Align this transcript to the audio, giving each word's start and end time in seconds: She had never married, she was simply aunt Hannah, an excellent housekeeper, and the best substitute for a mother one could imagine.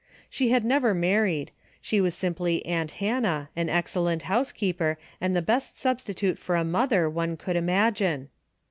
She 0.31 0.49
had 0.49 0.65
never 0.65 0.95
married, 0.95 1.51
she 1.79 2.01
was 2.01 2.15
simply 2.15 2.65
aunt 2.65 2.89
Hannah, 2.93 3.51
an 3.55 3.69
excellent 3.69 4.23
housekeeper, 4.23 4.97
and 5.21 5.35
the 5.35 5.43
best 5.43 5.77
substitute 5.77 6.39
for 6.39 6.55
a 6.55 6.63
mother 6.63 7.07
one 7.07 7.37
could 7.37 7.55
imagine. 7.55 8.29